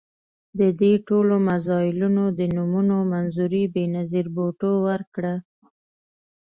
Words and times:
د 0.59 0.61
دې 0.81 0.93
ټولو 1.07 1.35
میزایلونو 1.47 2.23
د 2.39 2.39
نومونو 2.55 2.97
منظوري 3.11 3.63
بېنظیر 3.75 4.25
بوټو 4.35 4.71
ورکړه. 4.87 5.35